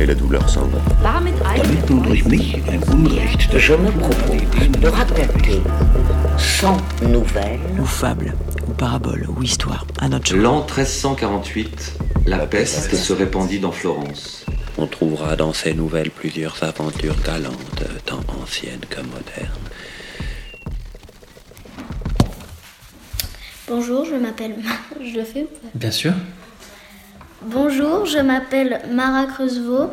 et 0.00 0.06
la 0.06 0.14
douleur 0.14 0.48
s'en 0.48 0.66
va. 0.66 0.78
Damit 1.02 1.34
du 1.86 2.00
durch 2.00 2.24
mich 2.24 2.54
ein 2.68 2.82
Unrecht. 2.90 3.56
Je 3.58 3.74
me 3.74 3.90
propose 3.90 4.80
de 4.80 4.88
raconter 4.88 5.60
100 6.38 6.76
nouvelles 7.08 7.60
ou 7.78 7.84
fable, 7.84 8.34
ou 8.66 8.72
parabole, 8.72 9.26
ou 9.28 9.42
histoire, 9.42 9.86
à 10.00 10.08
notre 10.08 10.34
L'an 10.34 10.60
1348, 10.60 11.98
la 12.26 12.38
peste 12.46 12.94
se 12.94 13.12
répandit 13.12 13.60
dans 13.60 13.72
Florence. 13.72 14.46
On 14.78 14.86
trouvera 14.86 15.36
dans 15.36 15.52
ces 15.52 15.74
nouvelles 15.74 16.10
plusieurs 16.10 16.62
aventures 16.62 17.20
galantes, 17.22 17.84
tant 18.06 18.20
anciennes 18.42 18.86
que 18.88 19.00
modernes. 19.00 19.68
Bonjour, 23.68 24.04
je 24.06 24.16
m'appelle. 24.16 24.56
Je 25.00 25.18
le 25.18 25.24
fais 25.24 25.42
ou 25.42 25.46
pas? 25.46 25.68
Bien 25.74 25.90
sûr. 25.90 26.12
Bonjour, 27.42 28.06
je 28.06 28.18
m'appelle 28.18 28.80
Mara 28.90 29.26
Creusevaux. 29.26 29.90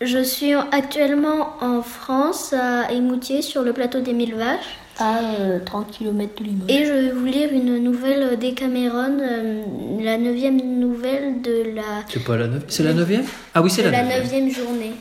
Je 0.00 0.22
suis 0.22 0.52
actuellement 0.54 1.56
en 1.60 1.82
France, 1.82 2.52
à 2.52 2.92
Émoutier, 2.92 3.42
sur 3.42 3.62
le 3.62 3.72
plateau 3.72 4.00
des 4.00 4.12
Mille 4.12 4.34
Vaches. 4.34 4.78
À 4.98 5.18
30 5.66 5.90
km 5.90 6.32
de 6.40 6.44
Limoges. 6.44 6.70
Et 6.70 6.84
je 6.86 6.92
vais 6.92 7.10
vous 7.10 7.24
lire 7.24 7.50
une 7.52 7.78
nouvelle 7.82 8.38
d'Ecameron, 8.38 9.18
euh, 9.20 9.62
la 10.00 10.16
neuvième 10.18 10.56
nouvelle 10.78 11.42
de 11.42 11.74
la, 11.74 11.82
C'est 12.08 12.22
pas 12.22 12.36
la 12.36 12.46
neuvième 12.46 12.64
C'est 12.68 12.82
la 12.84 12.92
neuvième? 12.92 13.24
Ah 13.54 13.62
oui, 13.62 13.70
c'est 13.70 13.82
la 13.82 13.90
la 13.90 14.02
neuvième. 14.04 14.22
neuvième 14.22 14.50
journée. 14.50 14.92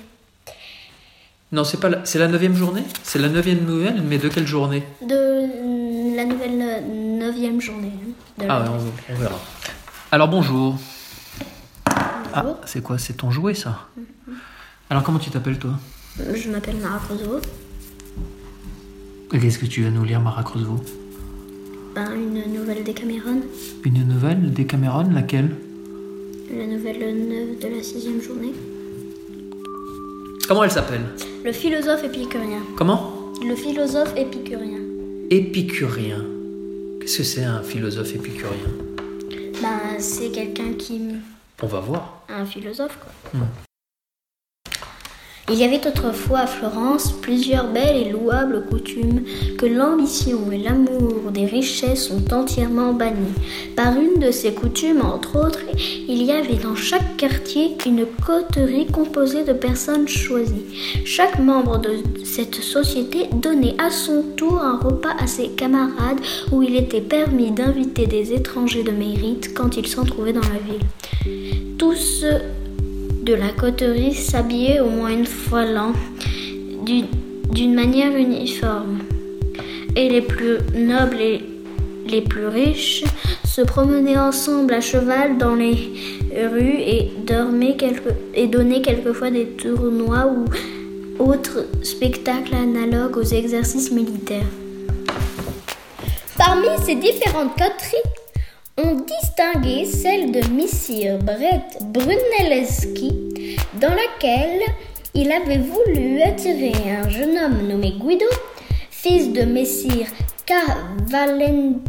Non, 1.51 1.63
c'est 1.63 1.79
pas 1.79 1.89
la... 1.89 1.99
c'est 2.05 2.17
la 2.17 2.27
neuvième 2.27 2.55
journée? 2.55 2.81
C'est 3.03 3.19
la 3.19 3.29
neuvième 3.29 3.65
nouvelle, 3.65 4.01
mais 4.01 4.17
de 4.17 4.29
quelle 4.29 4.47
journée? 4.47 4.81
De 5.07 5.13
euh, 5.13 6.15
la 6.15 6.25
nouvelle 6.25 6.57
ne- 6.57 7.19
neuvième 7.23 7.61
journée. 7.61 7.91
de 8.39 8.47
la- 8.47 8.55
Ah 8.55 8.65
on 9.11 9.13
verra. 9.15 9.39
Alors 10.11 10.27
bonjour. 10.27 10.75
Ah, 12.35 12.55
c'est 12.65 12.81
quoi 12.81 12.97
C'est 12.97 13.13
ton 13.13 13.29
jouet 13.31 13.53
ça? 13.53 13.87
Alors 14.89 15.03
comment 15.03 15.19
tu 15.19 15.29
t'appelles 15.29 15.59
toi? 15.59 15.71
Je 16.17 16.49
m'appelle 16.49 16.77
Mara 16.77 16.99
Creusevaux. 16.99 17.39
Et 19.33 19.39
Qu'est-ce 19.39 19.59
que 19.59 19.65
tu 19.65 19.83
vas 19.83 19.89
nous 19.89 20.03
lire, 20.03 20.19
Mara 20.19 20.43
Creusevaux 20.43 20.81
Ben, 21.95 22.11
une 22.13 22.51
nouvelle 22.53 22.83
d'Ecameron, 22.83 23.41
Une 23.83 24.07
nouvelle 24.07 24.51
des 24.51 24.65
Cameron, 24.65 25.09
laquelle? 25.11 25.49
La 26.55 26.67
nouvelle 26.67 26.99
9 26.99 27.59
de 27.59 27.75
la 27.75 27.81
sixième 27.83 28.21
journée. 28.21 28.53
Comment 30.47 30.63
elle 30.63 30.71
s'appelle? 30.71 31.01
Le 31.43 31.51
philosophe 31.51 32.03
épicurien. 32.03 32.59
Comment? 32.77 33.31
Le 33.47 33.55
philosophe 33.55 34.13
épicurien. 34.17 34.79
Épicurien. 35.31 36.23
Qu'est-ce 36.99 37.17
que 37.19 37.23
c'est 37.23 37.43
un 37.43 37.61
philosophe 37.63 38.13
épicurien? 38.15 38.69
Ben, 39.61 39.99
c'est 39.99 40.29
quelqu'un 40.29 40.73
qui. 40.77 41.01
On 41.61 41.67
va 41.67 41.79
voir. 41.79 42.22
Un 42.33 42.45
philosophe, 42.45 42.97
quoi. 42.99 43.39
Il 45.49 45.55
y 45.55 45.65
avait 45.65 45.85
autrefois 45.85 46.39
à 46.39 46.47
Florence 46.47 47.11
plusieurs 47.21 47.67
belles 47.67 48.07
et 48.07 48.09
louables 48.09 48.63
coutumes 48.65 49.23
que 49.57 49.65
l'ambition 49.65 50.49
et 50.53 50.57
l'amour 50.57 51.31
des 51.33 51.45
richesses 51.45 52.07
sont 52.07 52.33
entièrement 52.33 52.93
bannis. 52.93 53.33
Par 53.75 53.93
une 53.97 54.21
de 54.21 54.31
ces 54.31 54.53
coutumes, 54.53 55.01
entre 55.01 55.45
autres, 55.45 55.59
il 56.07 56.23
y 56.23 56.31
avait 56.31 56.55
dans 56.55 56.75
chaque 56.75 57.17
quartier 57.17 57.75
une 57.85 58.05
coterie 58.25 58.87
composée 58.87 59.43
de 59.43 59.51
personnes 59.51 60.07
choisies. 60.07 61.03
Chaque 61.03 61.37
membre 61.39 61.77
de 61.77 61.91
cette 62.23 62.55
société 62.55 63.27
donnait 63.33 63.75
à 63.79 63.91
son 63.91 64.23
tour 64.37 64.61
un 64.61 64.77
repas 64.77 65.15
à 65.19 65.27
ses 65.27 65.49
camarades 65.49 66.21
où 66.53 66.63
il 66.63 66.77
était 66.77 67.01
permis 67.01 67.51
d'inviter 67.51 68.07
des 68.07 68.31
étrangers 68.31 68.83
de 68.83 68.91
mérite 68.91 69.53
quand 69.53 69.75
ils 69.75 69.87
s'en 69.87 70.05
trouvaient 70.05 70.31
dans 70.31 70.39
la 70.39 70.59
ville. 70.59 71.75
Tous 71.77 72.25
de 73.23 73.33
la 73.33 73.49
coterie 73.49 74.13
s'habillaient 74.13 74.81
au 74.81 74.89
moins 74.89 75.11
une 75.11 75.25
fois 75.25 75.65
l'an 75.65 75.93
d'une- 76.85 77.73
manière 77.73 78.15
uniforme. 78.15 78.99
Et 79.95 80.09
les 80.09 80.21
plus 80.21 80.57
nobles 80.75 81.21
et 81.21 81.41
les 82.07 82.21
plus 82.21 82.47
riches 82.47 83.03
se 83.45 83.61
promenaient 83.61 84.17
ensemble 84.17 84.73
à 84.73 84.81
cheval 84.81 85.37
dans 85.37 85.55
les 85.55 85.93
rues 86.51 86.79
et 86.79 87.11
et 88.35 88.47
donnaient 88.47 88.81
quelquefois 88.81 89.29
des 89.29 89.45
tournois 89.45 90.25
ou 90.27 90.45
autres 91.23 91.67
spectacles 91.83 92.55
analogues 92.55 93.17
aux 93.17 93.23
exercices 93.41 93.91
militaires. 93.91 94.51
Parmi 96.37 96.67
ces 96.85 96.95
différentes 96.95 97.51
coteries, 97.51 98.09
on 98.77 99.05
distinguait 99.05 99.85
celle 99.85 100.31
de 100.31 100.41
Messire 100.49 101.19
Brett 101.19 101.77
Brunelleschi, 101.81 103.57
dans 103.79 103.93
laquelle 103.93 104.61
il 105.13 105.31
avait 105.31 105.59
voulu 105.59 106.21
attirer 106.21 106.73
un 106.91 107.07
jeune 107.09 107.37
homme 107.37 107.67
nommé 107.67 107.91
Guido, 107.99 108.25
fils 108.89 109.31
de 109.31 109.43
Messire 109.43 110.07
Cavalencati, 110.45 111.83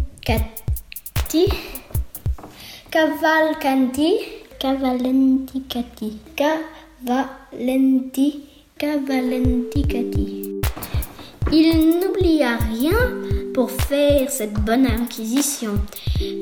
Cavalcanti, 2.91 4.17
Cavalenticati, 4.59 6.19
Cavalenti, 7.07 8.45
Cavalenticati. 8.79 10.61
Il 11.53 12.01
n'oublia 12.01 12.57
rien 12.57 13.24
pour 13.55 13.71
faire 13.71 14.31
cette 14.31 14.55
bonne 14.55 14.85
inquisition, 14.85 15.75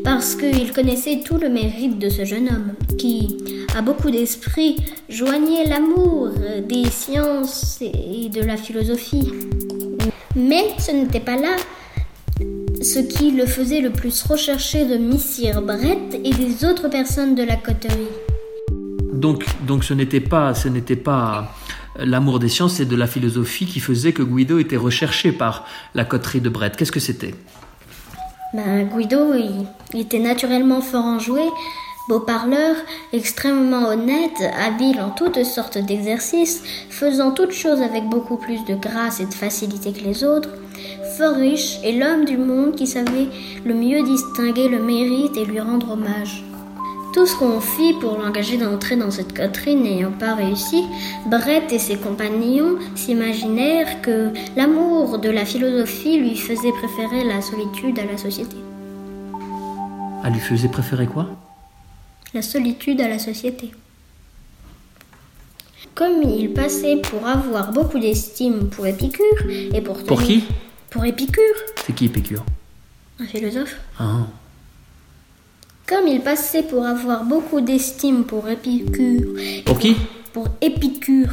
parce 0.02 0.34
qu'il 0.34 0.72
connaissait 0.72 1.20
tout 1.24 1.36
le 1.36 1.50
mérite 1.50 1.98
de 1.98 2.08
ce 2.08 2.24
jeune 2.24 2.48
homme, 2.48 2.72
qui, 2.96 3.36
à 3.76 3.82
beaucoup 3.82 4.10
d'esprit, 4.10 4.76
joignait 5.08 5.66
l'amour 5.66 6.30
des 6.68 6.90
sciences 6.90 7.82
et 7.82 8.30
de 8.30 8.40
la 8.40 8.56
philosophie. 8.56 9.30
Mais 10.34 10.64
ce 10.78 10.90
n'était 10.90 11.20
pas 11.20 11.36
là 11.36 11.54
ce 12.82 12.98
qui 12.98 13.30
le 13.30 13.46
faisait 13.46 13.80
le 13.80 13.90
plus 13.90 14.22
rechercher 14.24 14.86
de 14.86 14.96
Messire 14.96 15.62
Brett 15.62 16.14
et 16.24 16.30
des 16.30 16.64
autres 16.64 16.88
personnes 16.88 17.34
de 17.34 17.44
la 17.44 17.56
coterie. 17.56 18.08
Donc, 19.12 19.44
donc 19.66 19.84
ce 19.84 19.94
n'était 19.94 20.20
pas, 20.20 20.54
ce 20.54 20.68
n'était 20.68 20.96
pas 20.96 21.54
l'amour 21.97 22.38
des 22.38 22.48
sciences 22.48 22.80
et 22.80 22.86
de 22.86 22.97
la 22.97 23.06
philosophie 23.06 23.66
qui 23.66 23.80
faisait 23.80 24.12
que 24.12 24.22
Guido 24.22 24.58
était 24.58 24.76
recherché 24.76 25.32
par 25.32 25.66
la 25.94 26.04
coterie 26.04 26.41
de 26.41 26.48
Brett. 26.48 26.76
Qu'est-ce 26.76 26.92
que 26.92 27.00
c'était? 27.00 27.34
Ben, 28.54 28.86
Guido, 28.86 29.34
il, 29.34 29.98
était 29.98 30.19
naturellement 30.19 30.82
fort 30.82 31.04
enjoué, 31.04 31.42
beau 32.08 32.20
parleur, 32.20 32.76
extrêmement 33.12 33.88
honnête, 33.88 34.42
habile 34.58 35.00
en 35.00 35.10
toutes 35.10 35.44
sortes 35.44 35.78
d'exercices, 35.78 36.62
faisant 36.91 37.30
toutes 37.30 37.53
choses 37.53 37.80
avec 37.80 38.04
beaucoup 38.04 38.36
plus 38.36 38.64
de 38.64 38.74
grâce 38.74 39.20
et 39.20 39.26
de 39.26 39.34
facilité 39.34 39.92
que 39.92 40.04
les 40.04 40.22
autres, 40.22 40.50
fort 41.16 41.36
riche 41.36 41.78
et 41.82 41.98
l'homme 41.98 42.26
du 42.26 42.36
monde 42.36 42.74
qui 42.74 42.86
savait 42.86 43.28
le 43.64 43.74
mieux 43.74 44.03
distinguer 44.03 44.69
le 44.69 44.82
mérite 44.82 45.36
et 45.36 45.47
lui 45.47 45.60
rendre 45.60 45.92
hommage. 45.92 46.44
Tout 47.12 47.26
ce 47.26 47.36
qu'on 47.36 47.60
fit 47.60 47.92
pour 48.00 48.16
l'engager 48.16 48.56
d'entrer 48.56 48.96
dans 48.96 49.10
cette 49.10 49.36
coterie 49.36 49.74
n'ayant 49.76 50.12
pas 50.12 50.34
réussi, 50.34 50.84
Brett 51.26 51.70
et 51.70 51.78
ses 51.78 51.96
compagnons 51.98 52.78
s'imaginèrent 52.94 54.00
que 54.00 54.30
l'amour 54.56 55.18
de 55.18 55.28
la 55.28 55.44
philosophie 55.44 56.18
lui 56.18 56.36
faisait 56.36 56.72
préférer 56.72 57.24
la 57.24 57.42
solitude 57.42 57.98
à 57.98 58.04
la 58.06 58.16
société. 58.16 58.56
Elle 60.24 60.32
lui 60.32 60.41
faisait 60.41 60.68
préférer 60.68 61.06
quoi? 61.06 61.28
La 62.32 62.41
solitude 62.41 63.00
à 63.03 63.09
la 63.09 63.18
société. 63.18 63.72
Comme 65.94 66.22
il 66.22 66.54
passait 66.54 66.97
pour 66.97 67.26
avoir 67.26 67.72
beaucoup 67.72 67.98
d'estime 67.98 68.70
pour 68.70 68.86
Épicure 68.86 69.24
et 69.74 69.82
pour 69.82 70.03
Pour 70.04 70.22
tenir- 70.22 70.26
qui? 70.26 70.44
Pour 70.88 71.04
Épicure, 71.04 71.54
C'est 71.84 71.94
qui 71.94 72.06
Épicure? 72.06 72.42
Un 73.20 73.26
philosophe. 73.26 73.76
Ah. 73.98 74.20
Comme 75.86 76.06
il 76.06 76.20
passait 76.20 76.62
pour 76.62 76.86
avoir 76.86 77.24
beaucoup 77.24 77.60
d'estime 77.60 78.24
pour 78.24 78.48
Épicure. 78.48 79.34
Pour 79.64 79.78
qui 79.78 79.96
Pour 80.32 80.46
Épicure. 80.60 81.28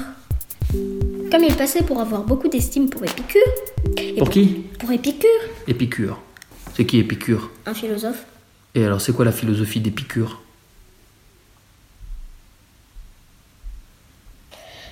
Comme 1.32 1.44
il 1.44 1.56
passait 1.56 1.84
pour 1.84 2.00
avoir 2.02 2.24
beaucoup 2.24 2.48
d'estime 2.48 2.90
pour 2.90 3.04
Épicure. 3.04 3.42
et 3.98 4.14
Pour 4.16 4.30
qui 4.30 4.46
Pour 4.80 4.92
Épicure, 4.92 5.30
Épicure. 5.68 6.20
C'est 6.76 6.86
qui 6.86 7.00
Épicure 7.00 7.52
un 7.66 7.74
philosophe. 7.74 8.26
Et 8.76 8.84
alors, 8.86 9.02
c'est 9.02 9.14
quoi 9.14 9.26
la 9.26 9.32
philosophie 9.32 9.80
d'Épicure 9.80 10.42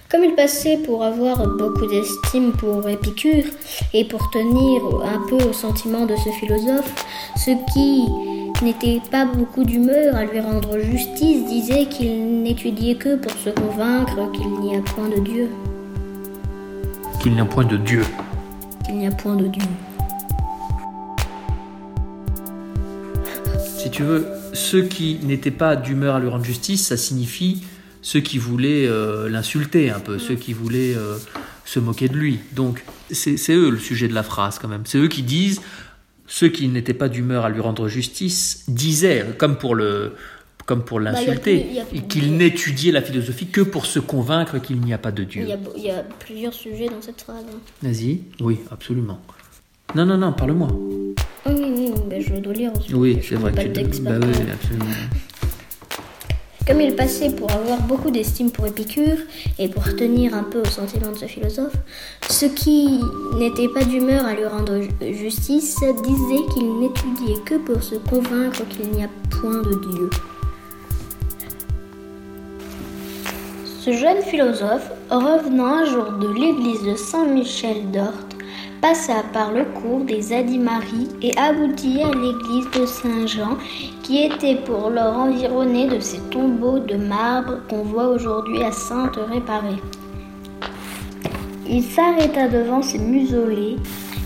Comme 0.09 0.23
il 0.23 0.35
passait 0.35 0.77
pour 0.77 1.03
avoir 1.03 1.45
beaucoup 1.57 1.85
d'estime 1.85 2.53
pour 2.53 2.87
Épicure 2.87 3.43
et 3.93 4.05
pour 4.05 4.29
tenir 4.31 4.81
un 5.03 5.27
peu 5.27 5.35
au 5.43 5.53
sentiment 5.53 6.05
de 6.05 6.15
ce 6.15 6.29
philosophe, 6.39 7.05
ce 7.35 7.51
qui 7.73 8.05
n'était 8.63 9.01
pas 9.11 9.25
beaucoup 9.25 9.63
d'humeur 9.63 10.15
à 10.15 10.25
lui 10.25 10.39
rendre 10.39 10.79
justice 10.79 11.45
disait 11.47 11.85
qu'il 11.85 12.41
n'étudiait 12.41 12.95
que 12.95 13.15
pour 13.15 13.31
se 13.33 13.49
convaincre 13.49 14.31
qu'il 14.31 14.49
n'y 14.61 14.75
a 14.75 14.81
point 14.81 15.09
de 15.09 15.19
Dieu. 15.19 15.49
Qu'il 17.21 17.33
n'y 17.33 17.41
a 17.41 17.45
point 17.45 17.65
de 17.65 17.77
Dieu. 17.77 18.03
Qu'il 18.83 18.97
n'y 18.97 19.07
a 19.07 19.11
point 19.11 19.35
de 19.35 19.47
Dieu. 19.47 19.63
Si 23.77 23.91
tu 23.91 24.03
veux, 24.03 24.27
ceux 24.53 24.83
qui 24.83 25.19
n'étaient 25.23 25.51
pas 25.51 25.75
d'humeur 25.75 26.15
à 26.15 26.19
lui 26.19 26.27
rendre 26.27 26.43
justice, 26.43 26.87
ça 26.87 26.97
signifie 26.97 27.63
ceux 28.01 28.21
qui 28.21 28.37
voulaient 28.37 28.87
euh, 28.87 29.29
l'insulter 29.29 29.91
un 29.91 29.99
peu, 29.99 30.17
ceux 30.17 30.35
qui 30.35 30.53
voulaient 30.53 30.95
euh, 30.95 31.17
se 31.65 31.79
moquer 31.79 32.07
de 32.07 32.15
lui. 32.15 32.39
Donc 32.53 32.83
c'est 33.11 33.53
eux 33.53 33.69
le 33.69 33.77
sujet 33.77 34.07
de 34.07 34.13
la 34.13 34.23
phrase 34.23 34.59
quand 34.59 34.67
même. 34.67 34.83
C'est 34.85 34.97
eux 34.97 35.07
qui 35.07 35.23
disent, 35.23 35.61
ceux 36.27 36.49
qui 36.49 36.67
n'étaient 36.67 36.93
pas 36.93 37.09
d'humeur 37.09 37.45
à 37.45 37.49
lui 37.49 37.61
rendre 37.61 37.87
justice 37.87 38.65
disaient, 38.67 39.25
comme 39.37 39.57
pour 39.57 39.75
le 39.75 40.13
comme 40.65 40.83
pour 40.83 40.99
Bah, 40.99 41.11
l'insulter, 41.13 41.65
qu'il 42.09 42.35
n'étudiait 42.35 42.91
la 42.91 43.01
philosophie 43.01 43.47
que 43.47 43.61
pour 43.61 43.85
se 43.85 43.99
convaincre 43.99 44.59
qu'il 44.59 44.81
n'y 44.81 44.93
a 44.93 44.97
pas 44.97 45.11
de 45.13 45.23
Dieu. 45.23 45.43
Il 45.43 45.49
y, 45.49 45.53
a, 45.53 45.57
il 45.77 45.83
y 45.83 45.89
a 45.91 46.03
plusieurs 46.03 46.53
sujets 46.53 46.87
dans 46.89 47.01
cette 47.01 47.21
phrase. 47.21 47.45
hein. 47.49 47.57
Vas-y, 47.81 48.19
oui, 48.41 48.59
absolument. 48.69 49.21
Non, 49.95 50.05
non, 50.05 50.17
non, 50.17 50.33
parle-moi. 50.33 50.67
Oui, 51.45 51.53
oui, 51.57 51.91
ben, 52.09 52.21
je 52.21 52.33
dois 52.41 52.53
lire 52.53 52.73
aussi. 52.77 52.93
Oui, 52.93 53.19
c'est 53.23 53.35
vrai 53.35 53.53
que 53.53 53.61
tu 53.61 54.01
bah 54.01 54.11
oui, 54.21 54.33
cœur. 54.33 54.45
absolument. 54.53 54.85
Comme 56.67 56.81
il 56.81 56.95
passait 56.95 57.29
pour 57.29 57.49
avoir 57.49 57.81
beaucoup 57.83 58.11
d'estime 58.11 58.51
pour 58.51 58.67
Épicure 58.67 59.17
et 59.57 59.69
pour 59.69 59.83
tenir 59.95 60.33
un 60.35 60.43
peu 60.43 60.59
au 60.61 60.65
sentiment 60.65 61.11
de 61.11 61.17
ce 61.17 61.25
philosophe, 61.25 61.73
ceux 62.29 62.49
qui 62.49 62.99
n'étaient 63.37 63.69
pas 63.69 63.85
d'humeur 63.85 64.25
à 64.25 64.33
lui 64.33 64.45
rendre 64.45 64.81
ju- 64.81 65.13
justice 65.15 65.77
disaient 66.03 66.45
qu'il 66.53 66.79
n'étudiait 66.79 67.39
que 67.45 67.55
pour 67.55 67.81
se 67.81 67.95
convaincre 67.95 68.67
qu'il 68.67 68.89
n'y 68.91 69.03
a 69.03 69.07
point 69.29 69.61
de 69.61 69.79
Dieu. 69.95 70.09
Ce 73.79 73.93
jeune 73.93 74.21
philosophe, 74.21 74.91
revenant 75.09 75.67
un 75.67 75.85
jour 75.85 76.11
de 76.19 76.27
l'église 76.33 76.83
de 76.83 76.95
Saint-Michel 76.95 77.89
d'Orte, 77.91 78.26
passa 78.81 79.23
par 79.33 79.51
le 79.51 79.65
cours 79.65 80.05
des 80.05 80.33
Adimari 80.33 81.07
et 81.21 81.37
aboutit 81.37 82.01
à 82.01 82.07
l'église 82.07 82.69
de 82.79 82.85
Saint-Jean, 82.85 83.57
qui 84.03 84.23
était 84.25 84.55
pour 84.55 84.89
lors 84.89 85.17
environnée 85.17 85.87
de 85.87 85.99
ces 85.99 86.19
tombeaux 86.29 86.79
de 86.79 86.95
marbre 86.95 87.59
qu'on 87.69 87.83
voit 87.83 88.07
aujourd'hui 88.07 88.63
à 88.63 88.71
Sainte-Réparée. 88.71 89.81
Il 91.69 91.83
s'arrêta 91.83 92.47
devant 92.47 92.81
ces 92.81 92.99
mausolées, 92.99 93.77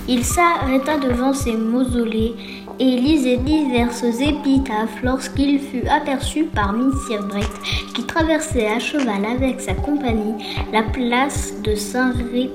il 0.07 0.23
s'arrêta 0.23 0.97
devant 0.97 1.33
mausolées 1.57 2.35
et 2.79 2.97
lisait 2.97 3.37
diverses 3.37 4.19
épitaphes 4.19 5.01
lorsqu'il 5.03 5.59
fut 5.59 5.87
aperçu 5.87 6.45
par 6.45 6.73
Messire 6.73 7.23
Brett 7.27 7.51
qui 7.93 8.03
traversait 8.05 8.67
à 8.67 8.79
cheval 8.79 9.25
avec 9.25 9.61
sa 9.61 9.73
compagnie 9.73 10.43
la 10.73 10.83
place 10.83 11.53
de 11.63 11.75
Saint-Ré 11.75 12.49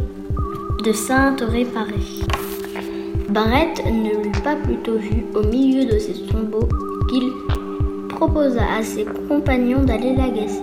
de 0.87 0.93
Sainte-Réparée. 0.93 2.23
Barrett 3.29 3.85
ne 3.87 4.23
l'eut 4.23 4.43
pas 4.45 4.55
plutôt 4.55 4.97
vu 4.97 5.25
au 5.35 5.43
milieu 5.43 5.85
de 5.85 5.99
ces 5.99 6.15
tombeaux 6.29 6.69
qu'il 7.09 7.33
proposa 8.09 8.63
à 8.79 8.83
ses 8.85 9.05
compagnons 9.05 9.83
d'aller 9.83 10.15
l'agacer. 10.15 10.63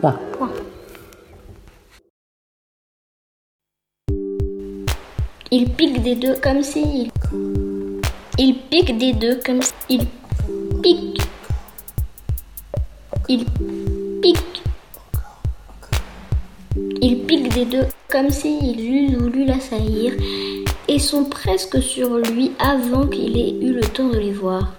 Point. 0.00 0.20
Point. 0.38 0.50
Il 5.50 5.70
pique 5.70 6.02
des 6.04 6.14
deux 6.14 6.36
comme 6.40 6.62
si 6.62 6.82
il... 6.82 7.10
Il 8.38 8.54
pique 8.70 8.96
des 8.96 9.12
deux 9.12 9.40
comme 9.44 9.60
si... 9.60 9.72
Il 9.88 10.06
pique. 10.80 11.20
Il 13.28 13.44
pique. 14.22 14.51
Il 17.04 17.24
pique 17.24 17.52
des 17.52 17.64
deux 17.64 17.86
comme 18.08 18.30
s'ils 18.30 18.78
eussent 18.78 19.18
voulu 19.18 19.44
l'assaillir 19.44 20.12
et 20.86 21.00
sont 21.00 21.24
presque 21.24 21.82
sur 21.82 22.16
lui 22.18 22.52
avant 22.60 23.08
qu'il 23.08 23.36
ait 23.36 23.58
eu 23.60 23.72
le 23.72 23.80
temps 23.80 24.08
de 24.08 24.18
les 24.18 24.30
voir. 24.30 24.72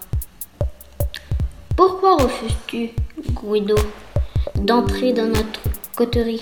Pourquoi 1.75 2.15
refuses-tu, 2.15 2.91
Guido, 3.19 3.75
d'entrer 4.55 5.11
dans 5.11 5.27
notre 5.27 5.59
coterie? 5.97 6.41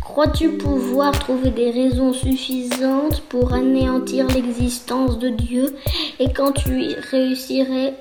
Crois-tu 0.00 0.50
pouvoir 0.50 1.18
trouver 1.18 1.50
des 1.50 1.72
raisons 1.72 2.12
suffisantes 2.12 3.22
pour 3.22 3.54
anéantir 3.54 4.28
l'existence 4.28 5.18
de 5.18 5.30
Dieu? 5.30 5.74
Et 6.20 6.32
quand 6.32 6.52
tu 6.52 6.80
y 6.80 6.94
réussirais, 6.94 7.94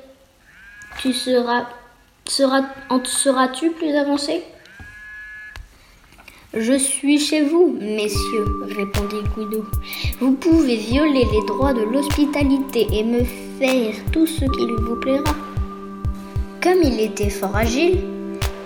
tu 1.00 1.14
seras, 1.14 1.66
seras, 2.30 2.62
seras-tu 3.06 3.72
plus 3.72 3.96
avancé? 3.96 4.44
Je 6.58 6.78
suis 6.78 7.20
chez 7.20 7.42
vous, 7.42 7.76
messieurs, 7.82 8.62
répondit 8.78 9.24
Guido. 9.36 9.66
Vous 10.22 10.32
pouvez 10.34 10.78
violer 10.78 11.26
les 11.32 11.46
droits 11.46 11.74
de 11.74 11.82
l'hospitalité 11.82 12.88
et 12.94 13.04
me 13.04 13.26
faire 13.60 13.94
tout 14.14 14.26
ce 14.26 14.46
qu'il 14.46 14.72
vous 14.72 14.96
plaira. 14.96 15.36
Comme 16.64 16.82
il 16.82 17.02
était 17.02 17.30
fort 17.30 17.58
agile, 17.58 18.00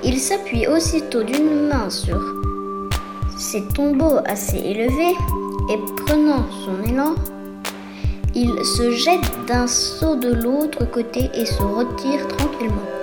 il 0.03 0.19
s'appuie 0.19 0.67
aussitôt 0.67 1.23
d'une 1.23 1.67
main 1.67 1.89
sur 1.89 2.21
ses 3.39 3.63
tombeaux 3.69 4.19
assez 4.25 4.57
élevés 4.57 5.15
et 5.71 5.77
prenant 6.05 6.45
son 6.63 6.87
élan, 6.87 7.15
il 8.35 8.63
se 8.63 8.91
jette 8.91 9.31
d'un 9.47 9.65
saut 9.65 10.15
de 10.15 10.31
l'autre 10.31 10.85
côté 10.91 11.31
et 11.33 11.45
se 11.45 11.63
retire 11.63 12.27
tranquillement. 12.27 12.98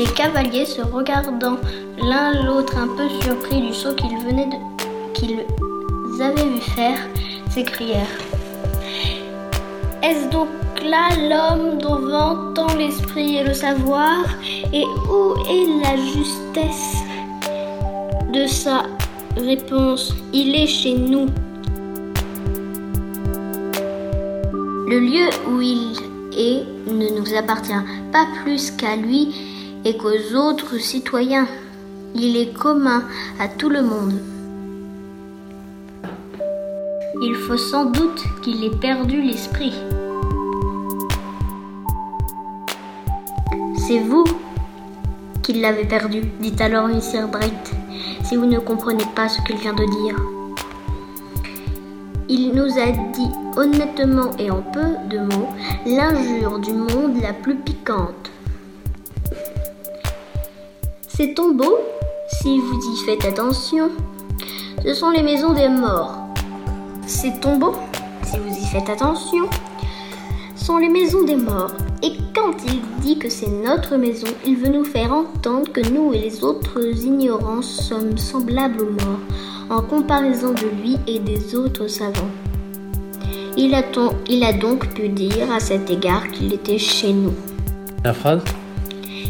Les 0.00 0.06
cavaliers 0.14 0.64
se 0.64 0.80
regardant 0.80 1.58
l'un 1.98 2.42
l'autre 2.46 2.74
un 2.78 2.88
peu 2.96 3.06
surpris 3.22 3.60
du 3.60 3.74
saut 3.74 3.94
qu'ils 3.94 4.16
avaient 6.22 6.48
vu 6.48 6.60
faire, 6.74 6.96
s'écrièrent. 7.50 8.18
Est-ce 10.02 10.30
donc 10.30 10.48
là 10.82 11.10
l'homme 11.28 11.76
dont 11.76 12.00
vend 12.00 12.54
tant 12.54 12.74
l'esprit 12.78 13.36
et 13.36 13.44
le 13.44 13.52
savoir? 13.52 14.24
Et 14.72 14.84
où 14.84 15.34
est 15.46 15.66
la 15.84 15.94
justesse 15.96 16.96
de 18.32 18.46
sa 18.46 18.84
réponse? 19.36 20.14
Il 20.32 20.54
est 20.54 20.66
chez 20.66 20.94
nous. 20.94 21.26
Le 24.88 24.98
lieu 24.98 25.28
où 25.46 25.60
il 25.60 25.92
est 26.38 26.64
ne 26.90 27.20
nous 27.20 27.34
appartient 27.36 27.84
pas 28.10 28.24
plus 28.42 28.70
qu'à 28.70 28.96
lui 28.96 29.34
et 29.84 29.96
qu'aux 29.96 30.36
autres 30.36 30.78
citoyens. 30.78 31.46
Il 32.14 32.36
est 32.36 32.52
commun 32.52 33.04
à 33.38 33.46
tout 33.46 33.68
le 33.68 33.82
monde. 33.82 34.14
Il 37.22 37.34
faut 37.34 37.56
sans 37.56 37.84
doute 37.84 38.24
qu'il 38.42 38.64
ait 38.64 38.76
perdu 38.80 39.22
l'esprit. 39.22 39.74
C'est 43.76 44.00
vous 44.00 44.24
qui 45.42 45.54
l'avez 45.54 45.84
perdu, 45.84 46.22
dit 46.40 46.54
alors 46.60 46.88
Mr. 46.88 47.26
Bright, 47.30 47.72
si 48.24 48.36
vous 48.36 48.46
ne 48.46 48.58
comprenez 48.58 49.04
pas 49.14 49.28
ce 49.28 49.40
qu'il 49.42 49.56
vient 49.56 49.74
de 49.74 49.84
dire. 49.84 50.16
Il 52.28 52.52
nous 52.54 52.78
a 52.78 52.90
dit 53.12 53.30
honnêtement 53.56 54.30
et 54.38 54.50
en 54.50 54.62
peu 54.62 54.96
de 55.08 55.18
mots 55.18 55.48
l'injure 55.86 56.58
du 56.58 56.72
monde 56.72 57.20
la 57.20 57.32
plus 57.32 57.56
piquante. 57.56 58.30
Ces 61.20 61.34
tombeaux, 61.34 61.76
si 62.28 62.58
vous 62.58 62.80
y 62.80 63.04
faites 63.04 63.26
attention, 63.26 63.90
ce 64.82 64.94
sont 64.94 65.10
les 65.10 65.22
maisons 65.22 65.52
des 65.52 65.68
morts. 65.68 66.16
Ces 67.06 67.38
tombeaux, 67.40 67.74
si 68.24 68.38
vous 68.38 68.56
y 68.56 68.64
faites 68.64 68.88
attention, 68.88 69.44
sont 70.56 70.78
les 70.78 70.88
maisons 70.88 71.22
des 71.24 71.36
morts. 71.36 71.72
Et 72.02 72.12
quand 72.34 72.54
il 72.66 72.80
dit 73.02 73.18
que 73.18 73.28
c'est 73.28 73.50
notre 73.50 73.98
maison, 73.98 74.28
il 74.46 74.56
veut 74.56 74.70
nous 74.70 74.86
faire 74.86 75.12
entendre 75.12 75.70
que 75.70 75.86
nous 75.92 76.14
et 76.14 76.20
les 76.20 76.42
autres 76.42 76.80
ignorants 77.04 77.60
sommes 77.60 78.16
semblables 78.16 78.80
aux 78.80 78.92
morts, 78.92 79.20
en 79.68 79.82
comparaison 79.82 80.54
de 80.54 80.68
lui 80.82 80.96
et 81.06 81.18
des 81.18 81.54
autres 81.54 81.86
savants. 81.86 82.30
Il 83.58 83.74
a, 83.74 84.52
donc 84.54 84.88
pu 84.94 85.10
dire 85.10 85.52
à 85.52 85.60
cet 85.60 85.90
égard 85.90 86.28
qu'il 86.28 86.54
était 86.54 86.78
chez 86.78 87.12
nous. 87.12 87.34
La 88.06 88.14
phrase? 88.14 88.42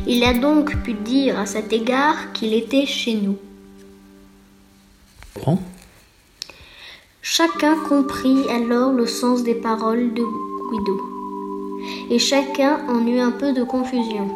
Il 0.07 0.25
a 0.25 0.35
donc 0.35 0.77
pu 0.83 0.95
dire 0.95 1.39
à 1.39 1.47
cet 1.47 1.73
égard 1.73 2.33
qu'il 2.33 2.55
était 2.55 2.87
chez 2.87 3.15
nous. 3.15 3.37
Prends. 5.35 5.61
Chacun 7.23 7.77
comprit 7.89 8.49
alors 8.51 8.93
le 8.93 9.07
sens 9.07 9.43
des 9.43 9.55
paroles 9.55 10.13
de 10.15 10.23
Guido. 10.71 11.01
et 12.11 12.19
chacun 12.19 12.81
en 12.89 13.07
eut 13.07 13.21
un 13.21 13.31
peu 13.31 13.53
de 13.53 13.63
confusion. 13.63 14.29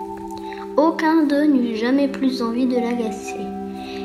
Aucun 0.77 1.25
d'eux 1.25 1.47
n'eut 1.47 1.77
jamais 1.77 2.09
plus 2.09 2.43
envie 2.43 2.67
de 2.67 2.77
l'agacer, 2.77 3.41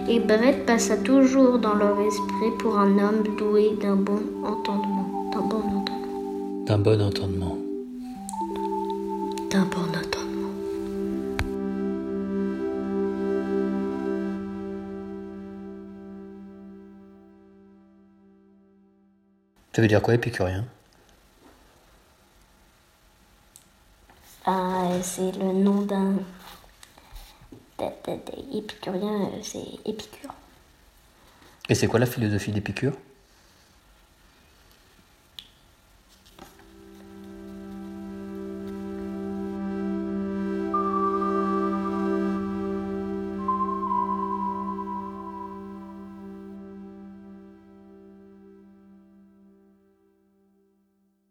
et 0.07 0.19
Brett 0.19 0.65
passa 0.65 0.97
toujours 0.97 1.59
dans 1.59 1.73
leur 1.73 1.99
esprit 1.99 2.51
pour 2.59 2.77
un 2.77 2.97
homme 2.99 3.23
doué 3.37 3.77
d'un 3.81 3.95
bon 3.95 4.21
entendement. 4.43 5.31
D'un 5.33 5.41
bon 5.41 5.57
entendement. 5.57 6.65
D'un 6.65 6.77
bon 6.77 7.01
entendement. 7.01 7.57
D'un 9.51 9.65
bon 9.65 9.88
Ça 19.79 19.81
veut 19.81 19.87
dire 19.87 20.01
quoi, 20.01 20.13
épicurien? 20.13 20.65
Ah, 24.45 24.89
c'est 25.01 25.31
le 25.37 25.53
nom 25.53 25.83
d'un. 25.83 26.15
Épicurien, 28.53 29.31
c'est 29.41 29.63
Épicure. 29.85 30.33
Et 31.69 31.75
c'est 31.75 31.87
quoi 31.87 31.97
la 31.97 32.07
philosophie 32.07 32.51
d'Épicure? 32.51 32.91